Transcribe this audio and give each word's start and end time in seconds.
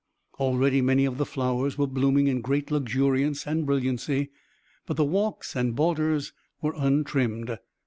Already 0.39 0.81
many 0.81 1.05
of 1.05 1.19
the 1.19 1.27
flowers 1.27 1.77
were 1.77 1.85
blooming 1.85 2.25
in 2.25 2.41
great 2.41 2.71
luxuriance 2.71 3.45
and 3.45 3.67
brilliancy, 3.67 4.31
but 4.87 4.97
the 4.97 5.05
walks 5.05 5.55
and 5.55 5.75
borders 5.75 6.33
were 6.59 6.73
untrimmed. 6.75 7.59